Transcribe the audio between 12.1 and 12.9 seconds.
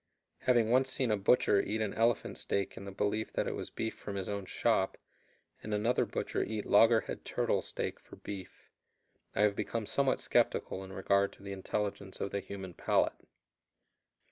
of the human